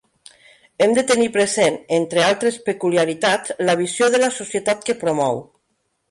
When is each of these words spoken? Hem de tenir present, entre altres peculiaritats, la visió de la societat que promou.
Hem 0.83 0.93
de 0.97 1.01
tenir 1.09 1.27
present, 1.33 1.75
entre 1.97 2.23
altres 2.27 2.57
peculiaritats, 2.69 3.53
la 3.67 3.75
visió 3.83 4.09
de 4.15 4.23
la 4.23 4.31
societat 4.39 4.81
que 4.89 4.97
promou. 5.03 5.39